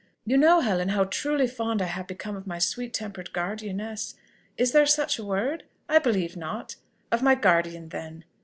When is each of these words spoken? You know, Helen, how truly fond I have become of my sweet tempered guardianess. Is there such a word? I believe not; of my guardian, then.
You 0.25 0.35
know, 0.35 0.61
Helen, 0.61 0.89
how 0.89 1.03
truly 1.03 1.45
fond 1.45 1.79
I 1.79 1.85
have 1.85 2.07
become 2.07 2.35
of 2.35 2.47
my 2.47 2.57
sweet 2.57 2.91
tempered 2.91 3.29
guardianess. 3.33 4.15
Is 4.57 4.71
there 4.71 4.87
such 4.87 5.19
a 5.19 5.23
word? 5.23 5.61
I 5.87 5.99
believe 5.99 6.35
not; 6.35 6.75
of 7.11 7.21
my 7.21 7.35
guardian, 7.35 7.89
then. 7.89 8.23